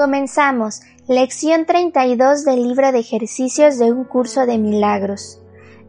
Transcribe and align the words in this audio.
Comenzamos. 0.00 0.80
Lección 1.08 1.66
32 1.66 2.46
del 2.46 2.62
libro 2.62 2.90
de 2.90 3.00
ejercicios 3.00 3.76
de 3.78 3.92
un 3.92 4.04
curso 4.04 4.46
de 4.46 4.56
milagros. 4.56 5.42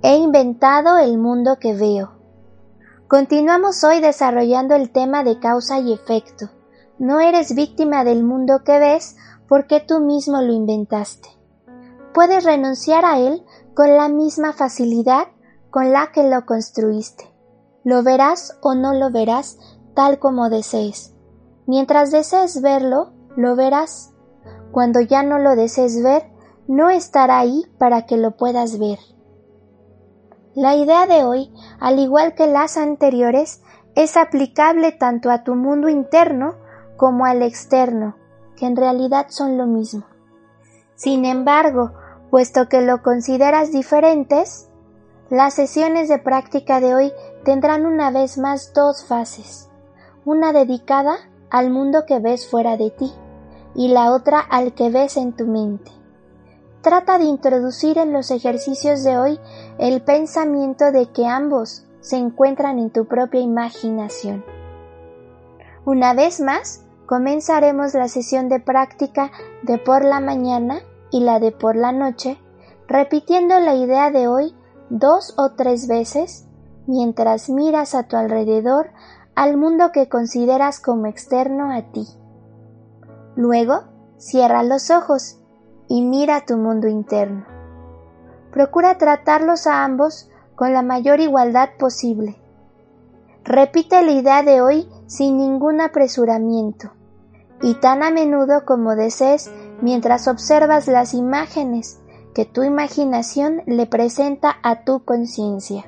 He 0.00 0.14
inventado 0.14 0.96
el 0.98 1.18
mundo 1.18 1.56
que 1.58 1.74
veo. 1.74 2.12
Continuamos 3.08 3.82
hoy 3.82 3.98
desarrollando 3.98 4.76
el 4.76 4.92
tema 4.92 5.24
de 5.24 5.40
causa 5.40 5.80
y 5.80 5.92
efecto. 5.92 6.50
No 7.00 7.18
eres 7.18 7.56
víctima 7.56 8.04
del 8.04 8.22
mundo 8.22 8.62
que 8.64 8.78
ves 8.78 9.16
porque 9.48 9.80
tú 9.80 9.98
mismo 9.98 10.40
lo 10.40 10.52
inventaste. 10.52 11.28
Puedes 12.14 12.44
renunciar 12.44 13.04
a 13.04 13.18
él 13.18 13.42
con 13.74 13.96
la 13.96 14.08
misma 14.08 14.52
facilidad 14.52 15.26
con 15.70 15.90
la 15.90 16.12
que 16.12 16.22
lo 16.30 16.46
construiste. 16.46 17.24
Lo 17.82 18.04
verás 18.04 18.56
o 18.60 18.76
no 18.76 18.94
lo 18.94 19.10
verás 19.10 19.58
tal 19.96 20.20
como 20.20 20.48
desees. 20.48 21.12
Mientras 21.66 22.12
desees 22.12 22.62
verlo, 22.62 23.15
lo 23.36 23.54
verás. 23.54 24.12
Cuando 24.72 25.00
ya 25.00 25.22
no 25.22 25.38
lo 25.38 25.54
desees 25.56 26.02
ver, 26.02 26.24
no 26.66 26.90
estará 26.90 27.38
ahí 27.38 27.64
para 27.78 28.06
que 28.06 28.16
lo 28.16 28.36
puedas 28.36 28.78
ver. 28.78 28.98
La 30.54 30.74
idea 30.74 31.06
de 31.06 31.24
hoy, 31.24 31.52
al 31.80 31.98
igual 31.98 32.34
que 32.34 32.46
las 32.46 32.76
anteriores, 32.76 33.62
es 33.94 34.16
aplicable 34.16 34.92
tanto 34.92 35.30
a 35.30 35.44
tu 35.44 35.54
mundo 35.54 35.88
interno 35.88 36.56
como 36.96 37.26
al 37.26 37.42
externo, 37.42 38.16
que 38.56 38.66
en 38.66 38.76
realidad 38.76 39.26
son 39.28 39.58
lo 39.58 39.66
mismo. 39.66 40.06
Sin 40.94 41.24
embargo, 41.24 41.92
puesto 42.30 42.68
que 42.68 42.80
lo 42.80 43.02
consideras 43.02 43.70
diferentes, 43.70 44.68
las 45.28 45.54
sesiones 45.54 46.08
de 46.08 46.18
práctica 46.18 46.80
de 46.80 46.94
hoy 46.94 47.12
tendrán 47.44 47.84
una 47.84 48.10
vez 48.10 48.38
más 48.38 48.72
dos 48.72 49.04
fases, 49.04 49.68
una 50.24 50.52
dedicada 50.52 51.16
al 51.50 51.70
mundo 51.70 52.04
que 52.06 52.18
ves 52.18 52.48
fuera 52.48 52.76
de 52.76 52.90
ti 52.90 53.12
y 53.76 53.88
la 53.88 54.12
otra 54.12 54.40
al 54.40 54.72
que 54.72 54.90
ves 54.90 55.16
en 55.16 55.32
tu 55.32 55.46
mente. 55.46 55.92
Trata 56.80 57.18
de 57.18 57.24
introducir 57.24 57.98
en 57.98 58.12
los 58.12 58.30
ejercicios 58.30 59.04
de 59.04 59.18
hoy 59.18 59.40
el 59.78 60.02
pensamiento 60.02 60.92
de 60.92 61.10
que 61.12 61.26
ambos 61.26 61.84
se 62.00 62.16
encuentran 62.16 62.78
en 62.78 62.90
tu 62.90 63.06
propia 63.06 63.40
imaginación. 63.40 64.44
Una 65.84 66.14
vez 66.14 66.40
más, 66.40 66.84
comenzaremos 67.06 67.94
la 67.94 68.08
sesión 68.08 68.48
de 68.48 68.60
práctica 68.60 69.30
de 69.62 69.78
por 69.78 70.04
la 70.04 70.20
mañana 70.20 70.80
y 71.10 71.20
la 71.20 71.38
de 71.38 71.52
por 71.52 71.76
la 71.76 71.92
noche, 71.92 72.38
repitiendo 72.88 73.60
la 73.60 73.74
idea 73.74 74.10
de 74.10 74.28
hoy 74.28 74.54
dos 74.88 75.34
o 75.36 75.52
tres 75.52 75.86
veces 75.88 76.46
mientras 76.86 77.50
miras 77.50 77.94
a 77.94 78.04
tu 78.04 78.16
alrededor 78.16 78.90
al 79.34 79.56
mundo 79.56 79.90
que 79.92 80.08
consideras 80.08 80.80
como 80.80 81.06
externo 81.06 81.72
a 81.72 81.82
ti. 81.92 82.06
Luego, 83.36 83.84
cierra 84.16 84.62
los 84.62 84.90
ojos 84.90 85.38
y 85.88 86.02
mira 86.02 86.44
tu 86.46 86.56
mundo 86.56 86.88
interno. 86.88 87.46
Procura 88.50 88.96
tratarlos 88.96 89.66
a 89.66 89.84
ambos 89.84 90.30
con 90.54 90.72
la 90.72 90.82
mayor 90.82 91.20
igualdad 91.20 91.68
posible. 91.78 92.40
Repite 93.44 94.02
la 94.02 94.12
idea 94.12 94.42
de 94.42 94.62
hoy 94.62 94.88
sin 95.06 95.36
ningún 95.36 95.80
apresuramiento 95.80 96.90
y 97.62 97.74
tan 97.74 98.02
a 98.02 98.10
menudo 98.10 98.64
como 98.64 98.96
desees 98.96 99.50
mientras 99.82 100.26
observas 100.28 100.88
las 100.88 101.14
imágenes 101.14 102.00
que 102.34 102.44
tu 102.44 102.64
imaginación 102.64 103.62
le 103.66 103.86
presenta 103.86 104.56
a 104.62 104.84
tu 104.84 105.04
conciencia. 105.04 105.84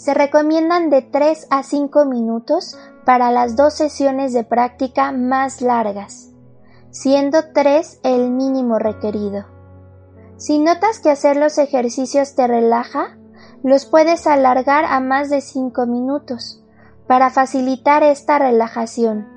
Se 0.00 0.14
recomiendan 0.14 0.88
de 0.88 1.02
3 1.02 1.48
a 1.50 1.62
5 1.62 2.06
minutos 2.06 2.74
para 3.04 3.30
las 3.30 3.54
dos 3.54 3.74
sesiones 3.74 4.32
de 4.32 4.44
práctica 4.44 5.12
más 5.12 5.60
largas, 5.60 6.30
siendo 6.90 7.52
3 7.52 8.00
el 8.04 8.30
mínimo 8.30 8.78
requerido. 8.78 9.44
Si 10.38 10.58
notas 10.58 11.00
que 11.00 11.10
hacer 11.10 11.36
los 11.36 11.58
ejercicios 11.58 12.34
te 12.34 12.46
relaja, 12.46 13.18
los 13.62 13.84
puedes 13.84 14.26
alargar 14.26 14.86
a 14.86 15.00
más 15.00 15.28
de 15.28 15.42
5 15.42 15.84
minutos 15.84 16.64
para 17.06 17.28
facilitar 17.28 18.02
esta 18.02 18.38
relajación. 18.38 19.28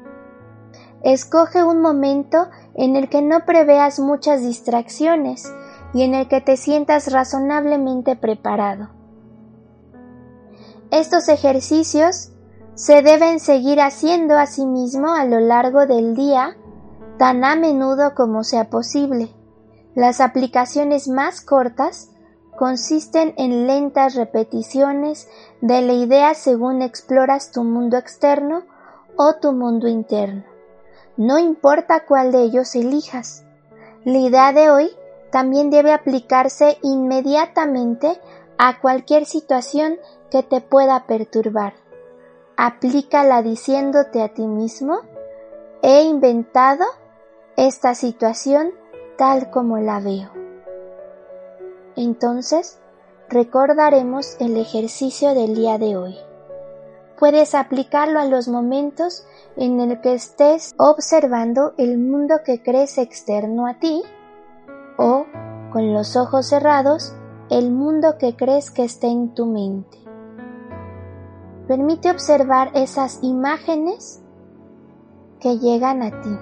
Escoge 1.03 1.61
un 1.65 1.81
momento 1.81 2.47
en 2.73 2.95
el 2.95 3.09
que 3.09 3.21
no 3.21 3.43
preveas 3.43 3.99
muchas 3.99 4.39
distracciones 4.39 5.53
y 5.93 6.03
en 6.03 6.13
el 6.13 6.29
que 6.29 6.39
te 6.39 6.55
sientas 6.55 7.11
razonablemente 7.11 8.15
preparado. 8.15 9.02
Estos 10.93 11.27
ejercicios 11.27 12.29
se 12.75 13.01
deben 13.01 13.39
seguir 13.39 13.81
haciendo 13.81 14.37
a 14.37 14.45
sí 14.45 14.67
mismo 14.67 15.15
a 15.15 15.25
lo 15.25 15.39
largo 15.39 15.87
del 15.87 16.13
día 16.13 16.55
tan 17.17 17.43
a 17.43 17.55
menudo 17.55 18.13
como 18.13 18.43
sea 18.43 18.69
posible. 18.69 19.31
Las 19.95 20.21
aplicaciones 20.21 21.07
más 21.07 21.41
cortas 21.41 22.11
consisten 22.55 23.33
en 23.37 23.65
lentas 23.65 24.13
repeticiones 24.13 25.27
de 25.61 25.81
la 25.81 25.93
idea 25.93 26.35
según 26.35 26.83
exploras 26.83 27.51
tu 27.51 27.63
mundo 27.63 27.97
externo 27.97 28.61
o 29.17 29.37
tu 29.41 29.51
mundo 29.51 29.87
interno. 29.87 30.43
No 31.17 31.39
importa 31.39 32.05
cuál 32.05 32.31
de 32.31 32.43
ellos 32.43 32.75
elijas. 32.75 33.43
La 34.05 34.19
idea 34.19 34.53
de 34.53 34.69
hoy 34.69 34.91
también 35.31 35.71
debe 35.71 35.91
aplicarse 35.91 36.77
inmediatamente 36.83 38.21
a 38.59 38.79
cualquier 38.79 39.25
situación 39.25 39.97
que 40.33 40.41
te 40.41 40.61
pueda 40.61 41.05
perturbar. 41.05 41.75
Aplícala 42.57 43.43
diciéndote 43.43 44.19
a 44.23 44.29
ti 44.29 44.47
mismo, 44.47 45.01
he 45.83 46.01
inventado 46.05 46.85
esta 47.55 47.93
situación 47.93 48.71
tal 49.15 49.51
como 49.51 49.77
la 49.77 49.99
veo. 49.99 50.31
Entonces, 51.95 52.79
recordaremos 53.29 54.35
el 54.39 54.57
ejercicio 54.57 55.35
del 55.35 55.53
día 55.53 55.77
de 55.77 55.97
hoy. 55.97 56.17
Puedes 57.19 57.53
aplicarlo 57.53 58.19
a 58.19 58.25
los 58.25 58.47
momentos 58.47 59.27
en 59.55 59.79
el 59.81 60.01
que 60.01 60.15
estés 60.15 60.73
observando 60.79 61.75
el 61.77 61.99
mundo 61.99 62.37
que 62.43 62.63
crees 62.63 62.97
externo 62.97 63.67
a 63.67 63.77
ti 63.77 64.01
o, 64.97 65.27
con 65.71 65.93
los 65.93 66.15
ojos 66.15 66.47
cerrados, 66.47 67.13
el 67.51 67.69
mundo 67.69 68.17
que 68.17 68.35
crees 68.35 68.71
que 68.71 68.83
está 68.83 69.05
en 69.05 69.35
tu 69.35 69.45
mente. 69.45 70.02
Permite 71.67 72.11
observar 72.11 72.71
esas 72.73 73.19
imágenes 73.21 74.21
que 75.39 75.59
llegan 75.59 76.01
a 76.01 76.21
ti. 76.21 76.37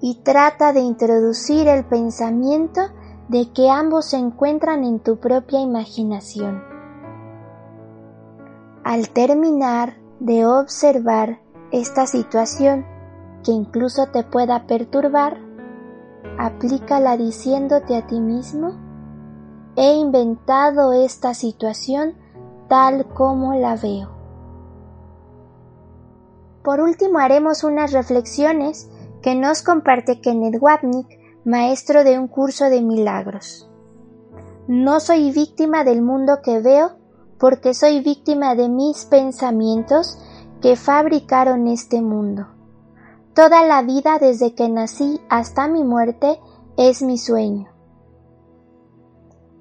Y 0.00 0.22
trata 0.22 0.72
de 0.72 0.80
introducir 0.80 1.68
el 1.68 1.84
pensamiento 1.84 2.80
de 3.28 3.52
que 3.52 3.70
ambos 3.70 4.06
se 4.06 4.16
encuentran 4.16 4.84
en 4.84 5.00
tu 5.00 5.18
propia 5.18 5.60
imaginación. 5.60 6.62
Al 8.82 9.10
terminar 9.10 9.94
de 10.20 10.46
observar 10.46 11.40
esta 11.70 12.06
situación 12.06 12.86
que 13.44 13.52
incluso 13.52 14.06
te 14.06 14.24
pueda 14.24 14.66
perturbar, 14.66 15.38
aplícala 16.38 17.16
diciéndote 17.16 17.96
a 17.96 18.06
ti 18.06 18.20
mismo 18.20 18.89
He 19.76 19.94
inventado 19.94 20.92
esta 20.92 21.34
situación 21.34 22.14
tal 22.68 23.06
como 23.14 23.54
la 23.54 23.76
veo. 23.76 24.10
Por 26.62 26.80
último 26.80 27.18
haremos 27.18 27.64
unas 27.64 27.92
reflexiones 27.92 28.90
que 29.22 29.34
nos 29.34 29.62
comparte 29.62 30.20
Kenneth 30.20 30.60
Wapnick, 30.60 31.06
maestro 31.44 32.04
de 32.04 32.18
un 32.18 32.28
curso 32.28 32.66
de 32.66 32.82
milagros. 32.82 33.70
No 34.66 35.00
soy 35.00 35.30
víctima 35.32 35.84
del 35.84 36.02
mundo 36.02 36.40
que 36.42 36.60
veo 36.60 36.92
porque 37.38 37.72
soy 37.72 38.00
víctima 38.00 38.54
de 38.54 38.68
mis 38.68 39.06
pensamientos 39.06 40.18
que 40.60 40.76
fabricaron 40.76 41.66
este 41.68 42.02
mundo. 42.02 42.46
Toda 43.34 43.64
la 43.64 43.82
vida 43.82 44.18
desde 44.18 44.54
que 44.54 44.68
nací 44.68 45.20
hasta 45.30 45.68
mi 45.68 45.82
muerte 45.82 46.40
es 46.76 47.02
mi 47.02 47.16
sueño. 47.16 47.79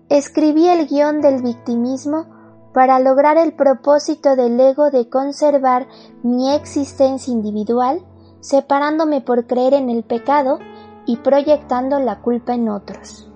Escribí 0.09 0.67
el 0.67 0.87
guion 0.87 1.21
del 1.21 1.41
victimismo 1.41 2.25
para 2.73 2.99
lograr 2.99 3.37
el 3.37 3.53
propósito 3.53 4.35
del 4.35 4.59
ego 4.59 4.91
de 4.91 5.09
conservar 5.09 5.87
mi 6.23 6.53
existencia 6.53 7.31
individual, 7.31 8.05
separándome 8.41 9.21
por 9.21 9.47
creer 9.47 9.73
en 9.73 9.89
el 9.89 10.03
pecado 10.03 10.59
y 11.05 11.17
proyectando 11.17 11.99
la 11.99 12.21
culpa 12.21 12.53
en 12.53 12.69
otros. 12.69 13.29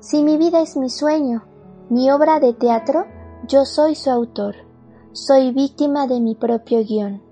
Si 0.00 0.22
mi 0.22 0.36
vida 0.36 0.60
es 0.60 0.76
mi 0.76 0.90
sueño, 0.90 1.44
mi 1.90 2.10
obra 2.10 2.40
de 2.40 2.52
teatro, 2.52 3.06
yo 3.46 3.64
soy 3.64 3.94
su 3.94 4.10
autor, 4.10 4.56
soy 5.12 5.52
víctima 5.52 6.06
de 6.06 6.20
mi 6.20 6.34
propio 6.34 6.84
guion. 6.84 7.22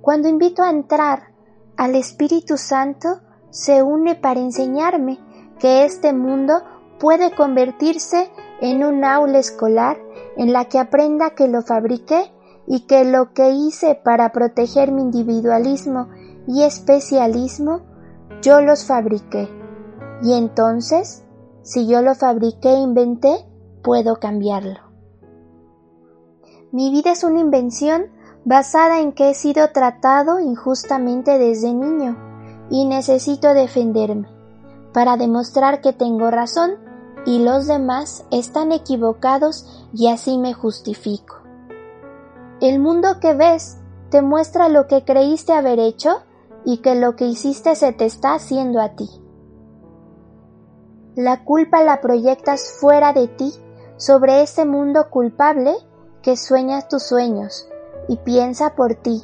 Cuando 0.00 0.28
invito 0.28 0.62
a 0.62 0.70
entrar 0.70 1.32
al 1.76 1.94
Espíritu 1.94 2.56
Santo, 2.56 3.20
se 3.50 3.82
une 3.82 4.14
para 4.14 4.40
enseñarme 4.40 5.18
que 5.58 5.84
este 5.84 6.12
mundo 6.12 6.54
puede 6.98 7.34
convertirse 7.34 8.30
en 8.60 8.84
un 8.84 9.04
aula 9.04 9.38
escolar 9.38 9.98
en 10.36 10.52
la 10.52 10.66
que 10.66 10.78
aprenda 10.78 11.30
que 11.30 11.48
lo 11.48 11.62
fabriqué 11.62 12.32
y 12.66 12.80
que 12.86 13.04
lo 13.04 13.32
que 13.32 13.50
hice 13.50 13.94
para 13.94 14.30
proteger 14.32 14.92
mi 14.92 15.02
individualismo 15.02 16.08
y 16.46 16.62
especialismo, 16.62 17.82
yo 18.42 18.60
los 18.60 18.86
fabriqué. 18.86 19.48
Y 20.22 20.34
entonces, 20.34 21.24
si 21.62 21.86
yo 21.86 22.02
lo 22.02 22.14
fabriqué 22.14 22.70
e 22.70 22.80
inventé, 22.80 23.46
puedo 23.82 24.16
cambiarlo. 24.16 24.80
Mi 26.72 26.90
vida 26.90 27.12
es 27.12 27.24
una 27.24 27.40
invención 27.40 28.06
basada 28.44 29.00
en 29.00 29.12
que 29.12 29.30
he 29.30 29.34
sido 29.34 29.68
tratado 29.72 30.40
injustamente 30.40 31.38
desde 31.38 31.72
niño 31.72 32.16
y 32.70 32.84
necesito 32.86 33.54
defenderme 33.54 34.28
para 34.92 35.16
demostrar 35.16 35.80
que 35.80 35.92
tengo 35.92 36.30
razón 36.30 36.87
y 37.28 37.40
los 37.40 37.66
demás 37.66 38.24
están 38.30 38.72
equivocados 38.72 39.86
y 39.92 40.08
así 40.08 40.38
me 40.38 40.54
justifico. 40.54 41.42
El 42.62 42.80
mundo 42.80 43.20
que 43.20 43.34
ves 43.34 43.76
te 44.08 44.22
muestra 44.22 44.70
lo 44.70 44.86
que 44.86 45.04
creíste 45.04 45.52
haber 45.52 45.78
hecho 45.78 46.22
y 46.64 46.78
que 46.78 46.94
lo 46.94 47.16
que 47.16 47.26
hiciste 47.26 47.76
se 47.76 47.92
te 47.92 48.06
está 48.06 48.32
haciendo 48.32 48.80
a 48.80 48.96
ti. 48.96 49.10
La 51.16 51.44
culpa 51.44 51.82
la 51.82 52.00
proyectas 52.00 52.72
fuera 52.80 53.12
de 53.12 53.28
ti 53.28 53.52
sobre 53.98 54.40
ese 54.40 54.64
mundo 54.64 55.10
culpable 55.10 55.74
que 56.22 56.34
sueñas 56.34 56.88
tus 56.88 57.02
sueños 57.02 57.68
y 58.08 58.16
piensa 58.16 58.74
por 58.74 58.94
ti. 58.94 59.22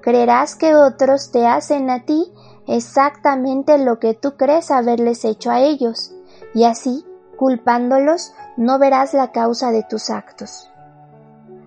Creerás 0.00 0.56
que 0.56 0.76
otros 0.76 1.30
te 1.30 1.46
hacen 1.46 1.90
a 1.90 2.06
ti 2.06 2.32
exactamente 2.66 3.76
lo 3.76 3.98
que 3.98 4.14
tú 4.14 4.38
crees 4.38 4.70
haberles 4.70 5.26
hecho 5.26 5.50
a 5.50 5.60
ellos, 5.60 6.14
y 6.54 6.64
así, 6.64 7.04
culpándolos, 7.36 8.32
no 8.56 8.78
verás 8.78 9.14
la 9.14 9.32
causa 9.32 9.70
de 9.70 9.82
tus 9.82 10.10
actos. 10.10 10.70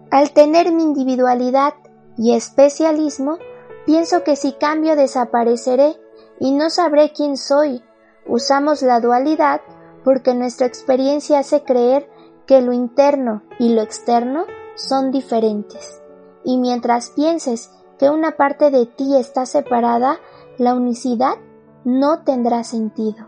Al 0.09 0.31
tener 0.31 0.71
mi 0.71 0.83
individualidad 0.83 1.73
y 2.17 2.33
especialismo, 2.33 3.37
pienso 3.85 4.23
que 4.23 4.35
si 4.35 4.53
cambio 4.53 4.95
desapareceré 4.95 5.97
y 6.39 6.51
no 6.51 6.69
sabré 6.69 7.11
quién 7.11 7.37
soy. 7.37 7.83
Usamos 8.25 8.81
la 8.81 8.99
dualidad 8.99 9.61
porque 10.03 10.33
nuestra 10.33 10.67
experiencia 10.67 11.39
hace 11.39 11.63
creer 11.63 12.09
que 12.45 12.61
lo 12.61 12.71
interno 12.73 13.43
y 13.59 13.73
lo 13.73 13.81
externo 13.81 14.45
son 14.75 15.11
diferentes. 15.11 16.01
Y 16.43 16.57
mientras 16.57 17.09
pienses 17.09 17.71
que 17.99 18.09
una 18.09 18.37
parte 18.37 18.71
de 18.71 18.85
ti 18.85 19.17
está 19.17 19.45
separada, 19.45 20.19
la 20.57 20.73
unicidad 20.73 21.35
no 21.83 22.23
tendrá 22.23 22.63
sentido. 22.63 23.26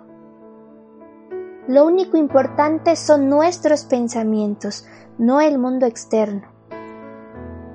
Lo 1.70 1.86
único 1.86 2.18
importante 2.18 2.96
son 2.96 3.30
nuestros 3.30 3.84
pensamientos, 3.84 4.88
no 5.20 5.40
el 5.40 5.60
mundo 5.60 5.86
externo. 5.86 6.48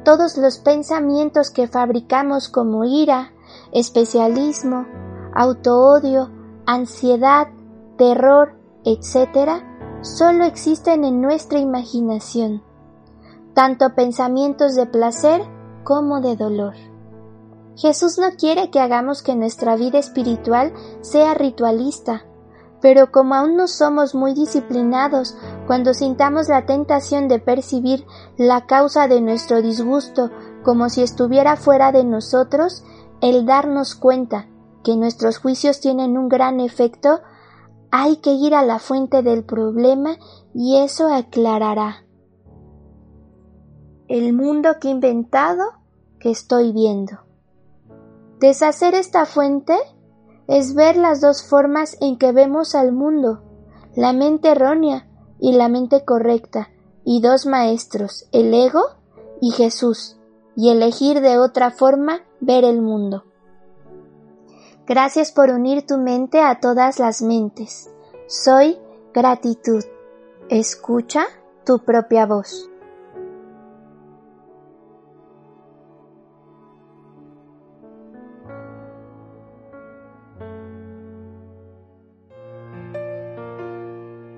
Todos 0.04 0.36
los 0.36 0.58
pensamientos 0.58 1.52
que 1.52 1.68
fabricamos 1.68 2.48
como 2.48 2.84
ira, 2.84 3.30
especialismo, 3.70 4.84
autoodio, 5.32 6.28
ansiedad, 6.66 7.46
terror, 7.96 8.56
etc., 8.84 9.62
solo 10.00 10.42
existen 10.42 11.04
en 11.04 11.20
nuestra 11.20 11.60
imaginación, 11.60 12.64
tanto 13.54 13.94
pensamientos 13.94 14.74
de 14.74 14.86
placer 14.86 15.40
como 15.84 16.20
de 16.20 16.34
dolor. 16.34 16.74
Jesús 17.76 18.18
no 18.18 18.32
quiere 18.36 18.72
que 18.72 18.80
hagamos 18.80 19.22
que 19.22 19.36
nuestra 19.36 19.76
vida 19.76 20.00
espiritual 20.00 20.72
sea 21.00 21.34
ritualista, 21.34 22.24
pero 22.84 23.10
como 23.10 23.34
aún 23.34 23.56
no 23.56 23.66
somos 23.66 24.14
muy 24.14 24.34
disciplinados, 24.34 25.38
cuando 25.66 25.94
sintamos 25.94 26.50
la 26.50 26.66
tentación 26.66 27.28
de 27.28 27.38
percibir 27.38 28.04
la 28.36 28.66
causa 28.66 29.08
de 29.08 29.22
nuestro 29.22 29.62
disgusto 29.62 30.30
como 30.62 30.90
si 30.90 31.02
estuviera 31.02 31.56
fuera 31.56 31.92
de 31.92 32.04
nosotros, 32.04 32.84
el 33.22 33.46
darnos 33.46 33.94
cuenta 33.94 34.48
que 34.82 34.96
nuestros 34.96 35.38
juicios 35.38 35.80
tienen 35.80 36.18
un 36.18 36.28
gran 36.28 36.60
efecto, 36.60 37.22
hay 37.90 38.16
que 38.16 38.32
ir 38.32 38.54
a 38.54 38.62
la 38.62 38.78
fuente 38.78 39.22
del 39.22 39.44
problema 39.44 40.18
y 40.52 40.76
eso 40.76 41.08
aclarará 41.10 42.04
el 44.08 44.34
mundo 44.34 44.72
que 44.78 44.88
he 44.88 44.90
inventado 44.90 45.72
que 46.20 46.30
estoy 46.30 46.72
viendo. 46.72 47.20
Deshacer 48.40 48.94
esta 48.94 49.24
fuente 49.24 49.74
es 50.46 50.74
ver 50.74 50.96
las 50.96 51.20
dos 51.20 51.42
formas 51.42 51.96
en 52.00 52.18
que 52.18 52.32
vemos 52.32 52.74
al 52.74 52.92
mundo, 52.92 53.42
la 53.94 54.12
mente 54.12 54.50
errónea 54.50 55.08
y 55.38 55.52
la 55.52 55.68
mente 55.68 56.04
correcta, 56.04 56.70
y 57.04 57.20
dos 57.20 57.46
maestros, 57.46 58.28
el 58.32 58.52
ego 58.52 58.82
y 59.40 59.50
Jesús, 59.50 60.16
y 60.56 60.70
elegir 60.70 61.20
de 61.20 61.38
otra 61.38 61.70
forma 61.70 62.22
ver 62.40 62.64
el 62.64 62.80
mundo. 62.80 63.24
Gracias 64.86 65.32
por 65.32 65.50
unir 65.50 65.86
tu 65.86 65.98
mente 65.98 66.40
a 66.40 66.60
todas 66.60 66.98
las 66.98 67.22
mentes. 67.22 67.90
Soy 68.26 68.78
gratitud. 69.14 69.82
Escucha 70.50 71.24
tu 71.64 71.78
propia 71.78 72.26
voz. 72.26 72.68